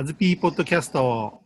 [0.00, 1.40] アズピーポッドキャスト。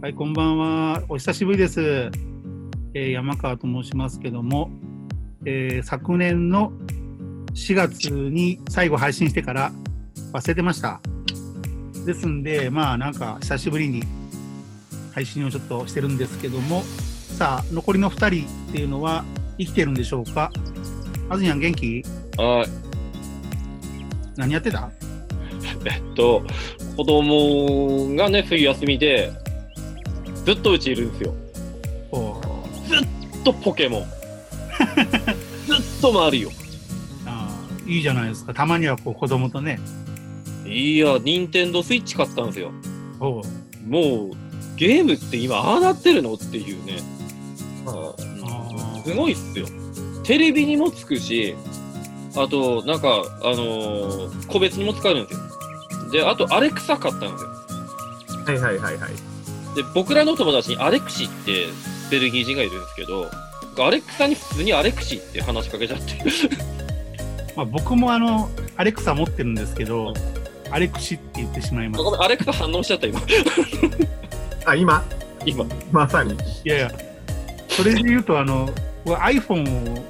[0.00, 1.02] はい、こんばんは。
[1.10, 2.10] お久しぶりです。
[2.94, 4.70] えー山川と申しますけども、
[5.44, 6.72] えー昨年の
[7.52, 9.72] 4月に最後配信してから
[10.32, 11.02] 忘れてました。
[12.06, 14.02] ですんで、まあなんか久しぶりに
[15.12, 16.82] 配信をちょっとしてるんですけども、
[17.36, 19.22] さあ、残りの2人っていうのは
[19.58, 20.50] 生きてるんでしょうか？
[21.28, 22.02] あずにゃん元気？
[22.38, 24.38] はい。
[24.38, 24.90] 何やってた？
[25.84, 26.42] えっと、
[26.96, 29.32] 子供がね、冬休みで、
[30.44, 31.34] ずっとうちいるんですよ。
[32.12, 32.40] お
[32.88, 34.04] ずっとポケモン。
[35.66, 36.50] ずっとマリオ。
[37.26, 38.54] あーいいじゃないですか。
[38.54, 39.80] たまにはこう子供とね。
[40.66, 42.72] いや、ニンテンドースイッチ買ったんですよ。
[43.20, 44.32] もう、
[44.76, 46.98] ゲームって今、ああなってるのっていうね。
[47.86, 49.66] ああすごいっすよ。
[50.24, 51.54] テレビにもつくし、
[52.34, 55.44] あと、なんか、あのー個別にも使えるんですよ。
[56.16, 57.50] で、あと、アレクサ買ったんですよ。
[58.46, 59.12] はいはいはいはい。
[59.74, 61.66] で、僕らの友達にアレクシって
[62.10, 63.30] ベルギー人がいるんですけど、
[63.78, 66.14] アレクサに普通にアレクシって話しかけちゃって。
[67.54, 70.14] まあ、僕もあの、アレクサ持ってるんですけど、
[70.70, 73.20] アレクシって言ってしまいますアレクサ反応しちゃった、今。
[74.64, 75.04] あ、今？
[75.44, 75.66] 今。
[75.92, 76.32] まさに。
[76.32, 76.92] いやいや、
[77.68, 78.70] それで言うと、あの、
[79.04, 80.04] 僕 iPhone を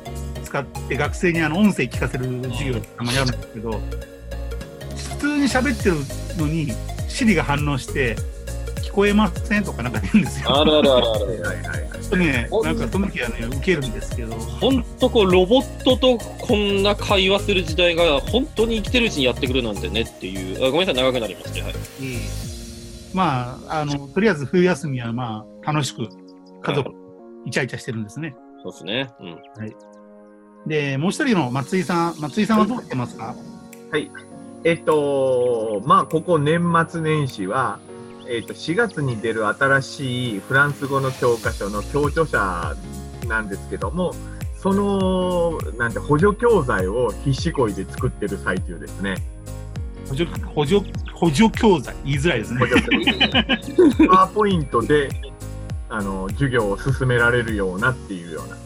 [0.44, 3.80] 使って学生にあの音声聞かせる授業をたまにやるんですけど、
[5.18, 5.96] 普通に喋ってる
[6.38, 6.72] のに、
[7.08, 8.16] Siri が反応して、
[8.82, 10.60] 聞こえませんとかなんか言うんですよ。
[10.60, 11.24] あるあるあるある。
[11.26, 11.90] はいはいはいはい。
[11.90, 20.66] ちょっとね、なんかその時はね、受けるんですけど、ほんとこう、ロボットとこんな会話する時代が、本当に生きてるうちにやってくるなんてねっていう。
[20.66, 21.62] あごめんなさい、長くなりまして。
[21.62, 21.72] はい。
[21.72, 22.18] いい
[23.12, 26.08] まあ、あの、とりあえず冬休みはまあ、楽しく
[26.62, 26.90] 家族、
[27.46, 28.34] イチャイチャしてるんですね。
[28.62, 29.10] そうですね。
[29.20, 30.68] うん。
[30.68, 33.34] で、もう一人の松井さん、松井さんはどうしてますか？
[34.64, 37.78] えっと、まあ、ここ年末年始は、
[38.28, 42.74] えっと、4月に出る新しいフランス語の教科書の教著者
[43.28, 44.12] なんですけども、
[44.56, 49.16] その、なんて、補助教材を必死こいで作ってる最中ですね。
[50.08, 52.60] 補助、補助、補助教材、言いづらいですね。
[54.08, 55.08] パワーポイントで、
[55.88, 58.56] あの、授業を進められるようなっていうような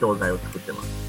[0.00, 1.02] 教材を作ってます。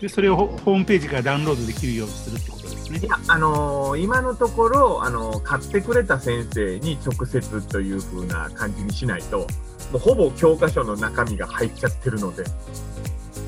[0.00, 2.59] で、それをホホームページからダウンロードできるようにするってこと
[2.92, 3.08] ですねい。
[3.08, 9.46] や、あのー今のところ、あのー買ってくれた先生に直接という風な感じにしないと、も
[9.94, 12.44] うほぼ教科書の中身が入っちゃってるので、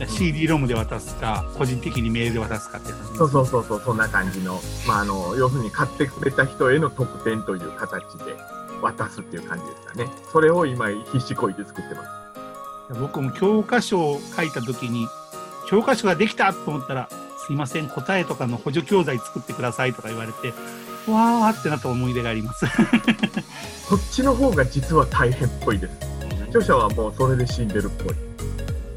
[0.09, 8.35] CD ロムで渡すか、個人的にメールで渡すかって感そうそうそうそう、そんな感じの、まあ、あの要するに買ってくれた人への特典という形で
[8.81, 10.09] 渡すっていう感じですかね。
[10.33, 13.01] それを今、必死こいて作ってます。
[13.01, 15.07] 僕も教科書を書いたときに、
[15.69, 17.09] 教科書ができたと思ったら、
[17.47, 20.49] すいません、答えとかの補助教材作ってくださいとか言われて、
[21.11, 22.67] わーってなった思い出があります。
[23.89, 25.93] そっちの方が実は大変っぽいです。
[26.49, 28.15] 著者はもうそれで死んでるっぽい。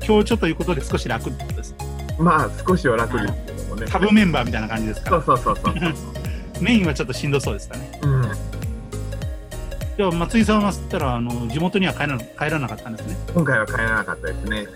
[0.05, 1.75] 今日ちょっということで少し楽ってことです。
[2.19, 3.88] まあ、少しは楽ですけどもね。
[3.88, 5.73] サブメンバーみたいな感じですかそうそうそうそう。
[6.61, 8.00] メインはちょっとしんどそうですかね。
[8.03, 8.31] うん
[9.97, 13.17] じゃあ松井さんはったらあの地元には帰ら帰らなかったんですね。
[13.34, 14.67] 今回は帰らなかったですね。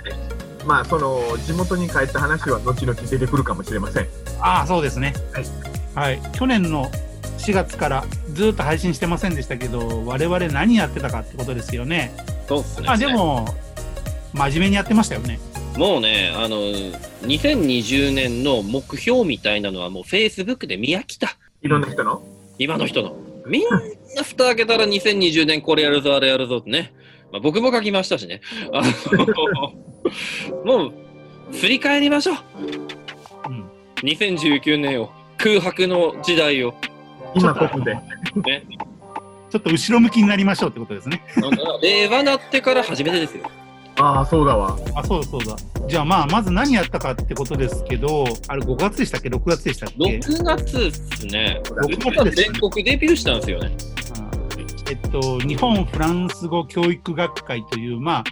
[0.66, 4.08] まあ、その地元に帰った話は後々出てくるかもしれません。
[4.42, 5.14] ああそうですね。
[5.96, 6.18] はい。
[6.18, 6.32] はい。
[6.34, 6.90] 去年の
[7.38, 12.12] 4月からずっと配信してませんでしたけど、我々何やってたかってことですよね。
[12.48, 12.88] そうっすね。
[12.90, 13.48] あでも
[14.34, 15.40] 真面目にやってましたよね。
[15.78, 16.58] もうね、あの、
[17.24, 21.38] 2020年の目標みたいなのはもう Facebook で見飽きた。
[21.62, 22.22] いろんな人の？
[22.58, 23.16] 今の人の。
[23.48, 23.82] みんな
[24.24, 26.94] 蓋開けたら2020年これやるぞ、あれやるぞってね。
[27.32, 28.42] まあ、僕も書きましたしね。
[28.74, 29.74] あの
[30.66, 30.94] もう、
[31.54, 32.36] 振り返りましょう。
[33.48, 33.70] うん。
[33.98, 35.12] 2019年を。
[35.38, 36.74] 空白の時代を。
[37.36, 37.96] 今ここで。
[37.96, 38.64] ね。
[39.50, 41.24] ちょっと後ろ向きになりましょうってことですね。
[41.82, 43.50] 令和なってから初めてですよ。
[43.98, 44.78] ああ、そうだわ。
[44.96, 45.56] あ、そうだそうだ。
[45.88, 51.62] じゃあまあ、まず何やったかってことですけど、あれ5月でしたっけ ?6 月でしたっけ？6月っすね。
[51.66, 53.76] 6月です全国デビューしたんですよね。
[54.90, 58.24] えっと、日本フランス語教育学会という、まあ、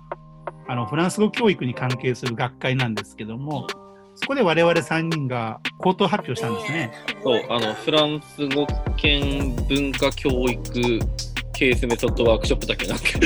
[0.67, 3.67] あの、フランス語教育に関係する学会なんですけども、
[4.15, 6.91] そこで我々3人が口頭発表したんですね。
[7.23, 8.65] そう、あの、フランス語
[8.97, 10.99] 圏文化教育
[11.53, 13.03] ケースメソッドワークショップだっけなんか。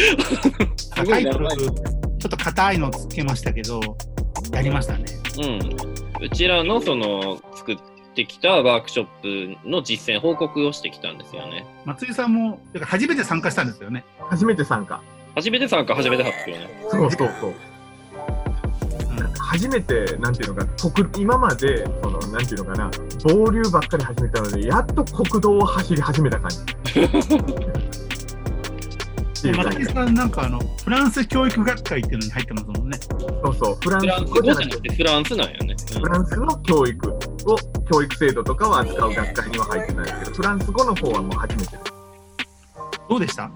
[2.20, 3.82] ちょっと硬いのつけましたけど、
[4.54, 5.06] やりましたね。
[5.40, 6.26] うん。
[6.26, 7.78] うちらのその、作っ
[8.14, 11.66] てきたワークショップの実践報告をしてきたんですよね。
[11.86, 14.04] 松井さんも、だから初めて参加したんですよね。
[14.30, 15.02] 初めて参加。
[15.36, 16.70] 初めて参加、初めて発表ね。
[16.90, 17.50] そうそうそう。
[17.50, 17.56] うん
[19.52, 22.90] 初めて、なんていうのか、国今まで、その、なんていうのかな、
[23.26, 26.58] 暴流ばっかり始めたので、やっと国道を走り始めた感じ。
[26.58, 26.64] っ
[29.42, 32.98] ていう感じ松井さんなんかあのフランス教育学会っていうのに入ってますもんね。
[33.44, 35.76] そうそう、フランフランスス語じゃなくてフランスなんよね。
[36.00, 37.18] フランスの教育を、
[37.92, 41.78] 教育制度とかを扱う学会には入ってないですけど、フランス語の方はもう初めて。
[43.10, 43.52] どうでした？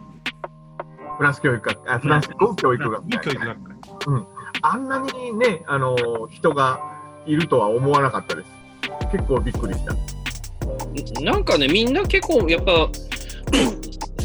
[1.17, 3.19] フランス教育学あフランス語教育学会。
[3.21, 3.75] 教育学会。
[4.61, 5.95] あんなにね、あの
[6.31, 6.79] 人が
[7.25, 8.49] いるとは思わなかったです。
[9.11, 9.93] 結構びっくりした。
[9.93, 10.15] うん
[11.21, 12.89] なんかね、みんな結構やっぱ、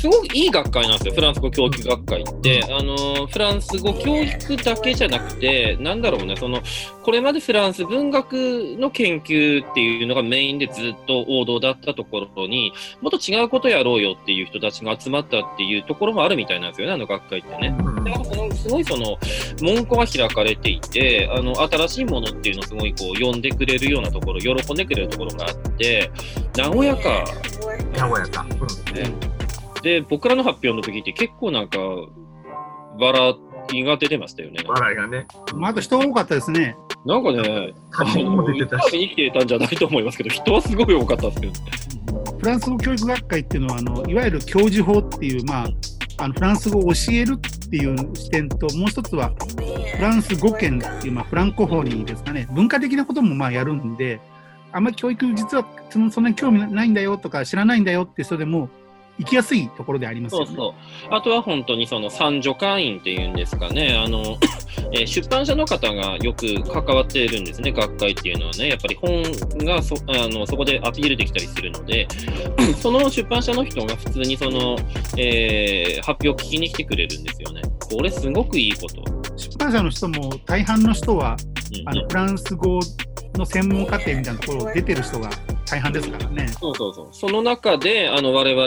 [0.01, 2.65] すごくいい学会なんですよ、フランス語教育学会って。
[2.71, 6.63] あのフランス語教育だけじゃなくて、なんだろうね、その
[7.03, 8.33] これまでフランス文学
[8.79, 17.77] の研究っていうのがメインでずっと王道だったところにもっと違うことやろうよっていう人たちが集まったっていうところもあるみたいなんですよね、あの学会ってね。
[17.79, 18.05] うん。
[18.05, 19.19] だからそのすごいその
[19.61, 26.11] 門戸が開かれていてあの新しいものっていうのをすごいこう呼んでくれるようなところ喜んでくれるところがあって
[26.57, 27.25] 和やか。
[27.99, 28.47] 和やか。
[28.49, 28.95] うん。
[28.95, 29.30] で
[29.83, 31.79] で僕らの発表の時って結構なんか
[32.99, 33.35] 笑
[33.73, 34.63] いが出てましたよね。
[34.67, 35.27] 笑いがね。
[35.55, 36.77] まあ、あと人が多かったですね。
[37.07, 38.93] なんかね、写真も出てたし。
[38.93, 41.53] 見に来てたんじゃないと思いますけど人はすごい多かったですけど。
[42.39, 45.69] フランス語教育学会っていうのはあのいわゆる教授法っていう、まあ、
[46.19, 49.33] あのフランス語を教えるっていう視点ともう一つは
[49.97, 54.21] フランス語圏っていう、まあ、フランコフォニーですかね文化的なこともまあやるんで
[54.73, 58.71] あんまり教育実はそのそんなに興味ないんだよとか知らないんだよって人でも
[59.21, 60.47] 行きやすいところでありますよね。
[60.47, 61.15] そうそう。
[61.15, 64.39] あとは本当にその三助会員っていうんですかね、あの、
[64.93, 68.69] えー出版社の方がよく関わっているんですね、学会っていうのはね。
[68.69, 69.23] やっぱり本
[69.67, 72.09] がそあのそこでアピールできたりするので、
[72.81, 74.77] その出版社の人が普通にその、
[75.19, 77.63] えー発表を聞きに来てくれるんですよね。
[77.93, 79.05] これすごくいいこと。
[79.37, 81.37] 出版社の人も大半の人は
[81.79, 82.81] うんあのフランス語
[83.35, 85.31] の専門課程みたいなところを出てる人が
[85.71, 86.49] 大半ですからね。
[86.49, 87.09] そうそうそう。
[87.13, 88.67] その中で、あの、我々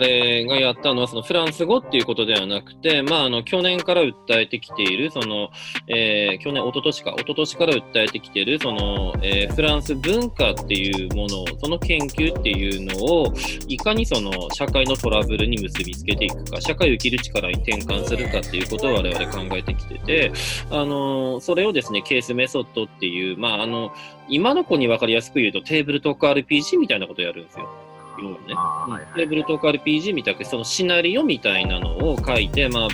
[0.50, 5.50] がやったのは、そのフランス語っていうことではなくて、まあ、あの、去年から訴えてきている、その、
[5.88, 13.34] えー去年、一昨年か、一昨年から訴えてきている、その、えーフランス文化っていうものを、その研究っていうのを、
[13.68, 20.32] いかにその、社会のトラブルに結びつけていくか、社会を生きる力に転換するかっていうことを我々考えてきてて、
[20.72, 23.92] あの、それをですね、ケースメソッドっていう、まあ、あの、
[24.28, 27.83] 今の子に分かりやすく言うと、テーブルトーク RPG みたいなことをやるんですよ。
[28.22, 28.54] 要はね。
[28.54, 32.88] はいテーブルトーク RPG みたくそのシナリオみたいなのを書いて、まあ、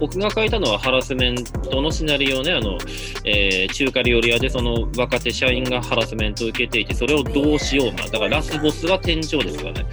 [0.00, 2.78] 僕が書いたのはハラスメントのシナリオね、あの、
[3.24, 8.04] えー中華料理屋でその若手社員がハラスメントを受けていて、それをどうしようか。
[8.08, 9.86] だからラスボスは天井ですよね。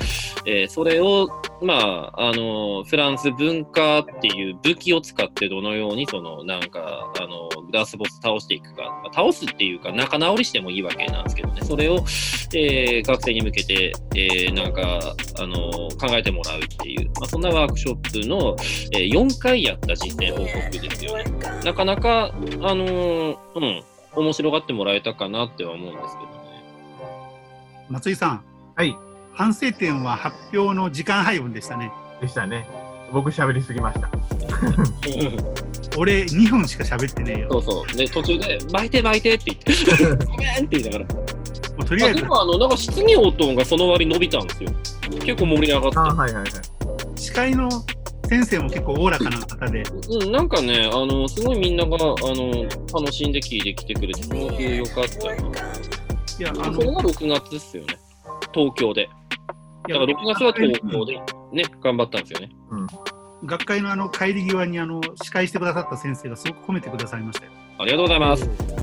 [0.46, 1.30] えーそれを、
[1.62, 8.84] まあ、あの、フランス文化っていう武器を使ってどのようにその、なんか、あの、ラスボス倒していくか。
[9.04, 11.62] まあ倒すっていうか、仲直りしてもいいわけなんですけどね。
[11.64, 11.98] それを、
[12.56, 15.56] えー学生に向けて、えーなんか、あの
[16.00, 18.56] 考えてもらうっていう、まあ、そんなワークショップの、
[18.94, 21.26] えー4回やった実践報告ですよね。
[21.64, 22.32] なかなか、あ
[22.76, 23.84] のーうん、
[24.16, 26.32] 面白がってもらえたかなっては思うんですけどね。
[27.90, 28.44] 松井さん、
[28.76, 28.96] はい。
[29.34, 31.92] 反省点は発表の時間配分でしたね。
[32.22, 32.68] でしたね。
[33.12, 34.10] 僕喋りすぎました。
[35.98, 37.50] 俺2分しか喋ってねえよ。
[37.52, 37.98] そうそう。
[37.98, 41.06] で、途中で、巻いて巻いてって言って、ごめんって言いながら。
[41.82, 44.70] もうとりあえずあでも、あの、なんか質疑応答がその割伸びたんですよ。
[45.24, 45.98] 結構盛り上がって。
[45.98, 46.52] あーはいはいはい。
[47.16, 47.70] 司会の
[48.30, 52.64] 先生も結構おおらかな方で、うん、なんかね、あの、すごいみんなが、あの、
[52.94, 55.34] 楽しんで聞いてきてくれて、すごく良かったな。
[55.34, 55.38] い
[56.40, 57.98] や、あの、それが6月ですよね。
[58.54, 59.10] 東京で。
[59.88, 61.14] いやだから6月は東京で
[61.52, 62.50] ね、頑張ったんですよね。
[63.44, 67.52] 学会のあの帰り際にあの司会してくださった先生がすごく褒めてくださいましたよ。
[67.80, 68.81] ありがとうございます。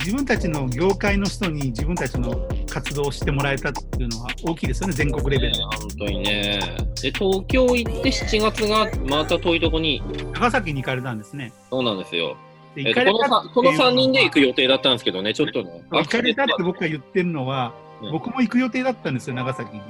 [0.00, 6.60] 自分たちの業界の人に自分たちの活動をしてもらえたっていうのは大きいですよね、全国レベルね、本当にね。
[7.02, 10.02] で、東京行って7月がまた遠いとこに、
[10.32, 11.52] 長崎に行かれたんですね。
[11.70, 12.36] そうなんですよ。
[12.74, 15.82] でえっとこのさこの3人で行く予定だったんですけどね、ちょっとね。
[15.90, 19.82] 行かれたって僕が言ってるのは、うん僕も行く予定だったんですよ、長崎に。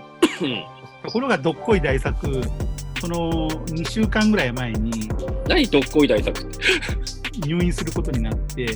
[0.43, 0.65] う ん
[1.05, 2.43] ところがどっこい大作、
[3.01, 5.09] その2週間ぐらい前に
[5.49, 6.59] 何どっこい大作って？
[7.47, 8.67] 入院することになって、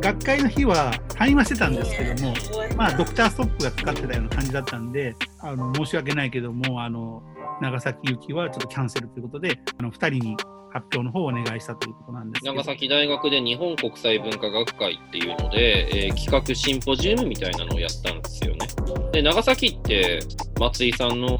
[0.00, 2.34] 学会の日は退院はしてたんですけども、
[2.76, 7.22] まあ、ドクターストップがかかってたような感じだったんで、あの申し訳ないけども、あの
[7.60, 10.36] 長崎行きはちょっとキャンセルということで、あの2人に
[10.72, 18.66] 発表の方をお願いしたということなんですけど長崎大学で日本国際文化学会っていうので、えー企画シンポジウムみたいなのをやったんですよね。
[19.12, 20.20] で、長崎って
[20.58, 21.38] 松井さんの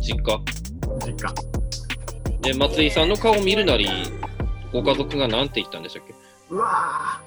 [0.00, 0.40] 実家？
[1.06, 1.34] 実家。
[2.42, 3.88] で、松井さんの顔を見るなり、
[4.74, 6.14] ご家族が何て言ったんでしたっけ？
[6.50, 7.20] うわ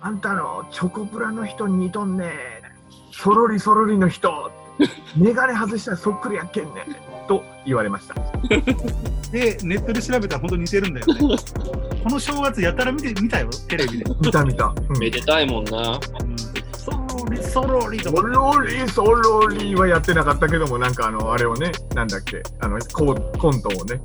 [0.00, 2.32] あんたのチョコプラの人に似とんね。
[3.12, 4.50] そろりそろりの人。
[5.16, 6.86] 眼鏡外したらそっくりやっけんね。
[7.28, 8.14] と言われました。
[9.30, 11.14] で、ネットで調べたら本当に似てるんだよね。
[12.02, 14.04] この正月やたら見て見たよ、テレビで。
[14.20, 14.98] 見た見た、うん。
[14.98, 16.00] めでたいもんな。
[16.22, 17.98] うん、そろりそろり。
[17.98, 18.22] とそか。
[18.22, 22.42] ろりそろりはやってなかったけどもなんかあのあれをねなんだっけ。
[22.60, 24.00] あのココントをね、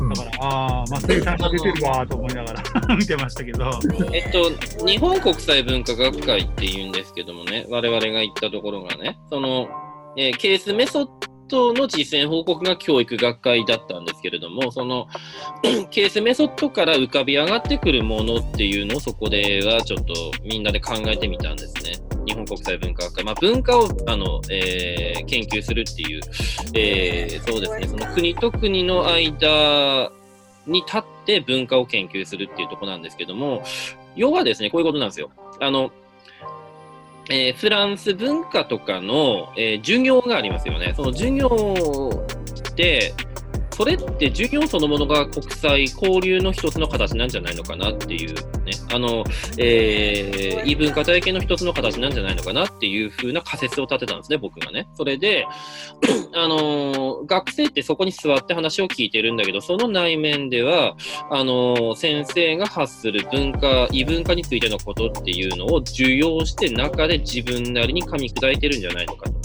[0.00, 2.62] うんだから、ああ、松井さんが出てるわーと思いながら
[2.96, 3.70] 見てましたけど。
[4.12, 4.50] えっと、
[4.86, 9.68] 日本国際文化学会っていうんですけどもね、我々が行ったところがね、その、
[10.16, 11.08] えーケースメソッ
[11.50, 15.08] ドの実践報告が教育学会だったんですけれども、その、
[15.90, 20.14] ケースメソッドから浮かび上がってくるものっていうのをそこではちょっと
[20.44, 21.98] みんなで考えてみたんですね。
[22.30, 23.24] 日本国際文化学会。
[23.24, 26.20] まあ、文化を、あの、えー研究するっていう、
[26.74, 30.10] えーそうですね、その国と国の間
[30.66, 33.62] に立って文化を研究するっていうところなんですけども、
[34.16, 35.30] 要はですね、こういうことなんですよ。
[35.60, 35.90] あの、
[37.30, 40.94] えーフランス文化とかの、えー授業がありますよね。
[40.96, 41.48] その授業
[42.70, 43.14] って、
[43.80, 49.24] それって授業そのものが国際交流の一つの形なんじゃないのかなっていうね、あの、
[49.56, 54.86] えー異文化体系の一つの形なんじゃないのかなっていう風な仮説を立てたんですね、僕がね。
[54.94, 55.46] それで、
[56.36, 60.94] あのー学生ってそこに座って話を聞いてるんだけど、その内面では、
[61.30, 69.39] あの先生が発する文化、異文化についてのことっていうのを受容して中で自分なりに噛み砕いてるんじゃないのかと。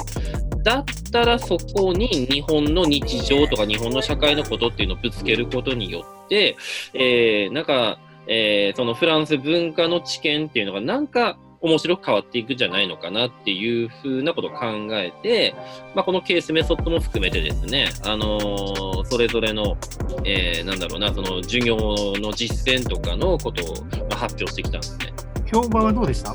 [0.65, 6.57] だったらそこに日本の日常とか日本の社会のことっていうのをぶつけることによって、
[6.95, 15.55] えーなんか、えーそのフランス文化の知見っていうのがなんか面白く変わっていくんじゃないのかなっていうふうなことを考えて、
[15.95, 19.77] まあ、このケースメソッドも含めてですね、あのーそれぞれの、
[20.23, 25.13] えーなんだろうな、その授業の実践とかのことを、まあ、発表してきたんですね。
[25.45, 26.33] 評判はどうでした？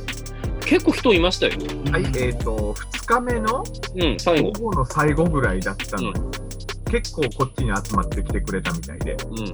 [0.70, 1.54] 結構人いましたよ。
[1.90, 3.64] はいえっ、と2日目の
[3.96, 4.52] うん、最後。
[4.52, 6.20] 午後の最後ぐらいだったのに、
[6.92, 9.38] 結構こっちに集まってきてくれたみたいでうん。
[9.38, 9.50] い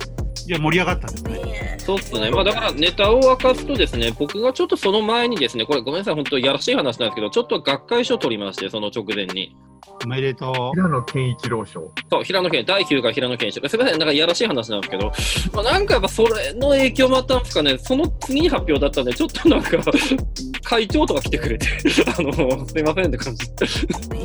[0.46, 1.78] や、盛り上がったんですね。
[1.78, 2.30] そうっすね。
[2.30, 9.56] まあだからネタを明かすとですね、僕がちょっとその前にですね、これごめんなさい、本当やらしい話なんですけど、ちょっと学会書を取りまして、その直前に。
[10.04, 11.90] おめでと平野健一郎賞。
[12.10, 13.60] そう、平野健、第9回平野健一。
[13.60, 13.68] 郎。
[13.68, 15.12] すみません、なんかやらしい話なんですけど、
[15.52, 19.78] まあ、なんかやっぱそれの影響もあったんですかね、その次に発表だったんで、ちょっとなんか、
[20.62, 21.66] 会長とか来てくれて、
[22.18, 23.46] あの、すいませんって感じ。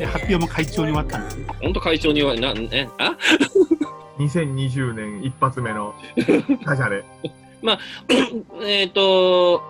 [0.04, 1.46] 発表も会長に終わったんですね。
[1.62, 3.16] 本当会長に言われ、な、え、あ
[4.18, 5.94] ？2020年一発目の
[6.64, 7.04] ダジャレ
[8.64, 9.62] えっと、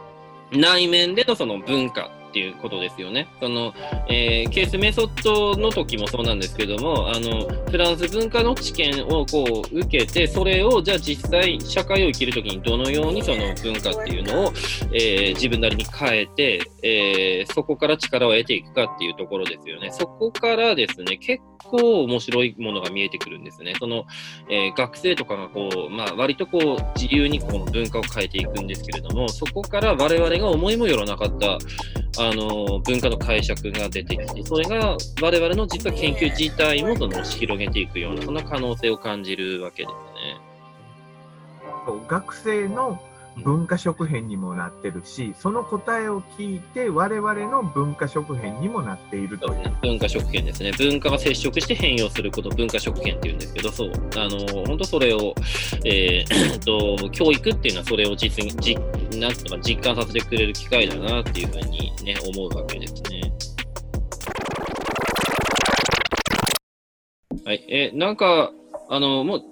[0.53, 3.29] 内面でのその文化っていうことですよね。
[3.41, 3.75] その、
[4.09, 14.53] えーケースメソッドの時もそうなんですけども、あの、フランス文化の知見をこう受けて、それをじゃあ実際社会を生きる時にどのようにその文化っていうのを、
[14.95, 19.91] えー自分なりに変えて、えーそこから力を得ていくかっていうところですよね。
[19.93, 23.75] そこからですね、結構面白いものが見えてくるんですね。
[23.79, 24.07] その、
[24.49, 31.59] えー学生とかがこう、まあ、割とこう自由にこの文化を変えていくんですけれども、そこから我々が思いもよらなかった、
[32.19, 40.41] あの文化の解釈が出てきて、それが我々の実は研究自体もその押し広げていくような、そんな可能性を感じるわけですね。
[42.09, 43.01] 学生の
[43.39, 50.73] 文化食編にもなってるしその答えを聞いて我々の文化食編にもなっているという文化食圏ですね。
[50.79, 55.35] 文化が接触して変容することを文化食圏っていうんですけど、そう、あの本当それを、
[55.85, 58.75] えー と、教育っていうのはそれを実に、実
[59.19, 63.33] なんていうのか実感させてくれる機会だなっていうふうにね、思うわけですね。
[67.45, 68.53] はい、えなんか、
[68.89, 69.43] あの、もう、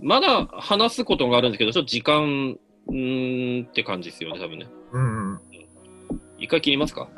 [0.00, 2.56] まだ話すことがあるんですけど、ちょっと時間、
[2.88, 4.66] うーんって感じですよね、多分ね。
[4.92, 5.40] うんうん
[6.38, 7.08] 一回切りますか？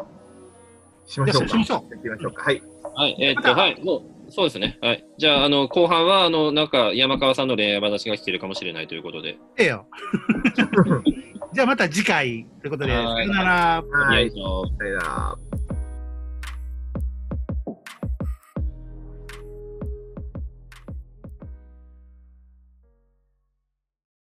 [1.07, 2.63] しましょうかしましょう行きましょうかはい
[2.95, 3.99] はい、えーっと、はい、も
[4.29, 4.79] う、そうですね。
[4.81, 5.05] はい。
[5.19, 9.39] じゃあ、あの、後半は、あの、なんか、山川さんの恋愛話が聞けるかもしれないということで。
[9.59, 9.87] ええよ。
[11.53, 13.83] じゃあまた次回ということで、さはいよなら。
[13.83, 14.65] はいさよ
[14.99, 15.37] なら